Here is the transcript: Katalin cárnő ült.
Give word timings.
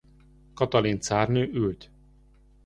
Katalin 0.53 0.99
cárnő 0.99 1.49
ült. 1.53 1.91